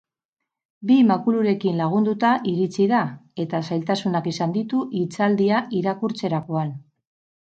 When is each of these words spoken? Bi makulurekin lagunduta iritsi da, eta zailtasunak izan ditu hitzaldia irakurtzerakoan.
Bi 0.91 0.95
makulurekin 1.09 1.75
lagunduta 1.81 2.31
iritsi 2.53 2.87
da, 2.93 3.01
eta 3.45 3.61
zailtasunak 3.69 4.31
izan 4.33 4.57
ditu 4.57 4.81
hitzaldia 5.01 5.63
irakurtzerakoan. 5.81 6.73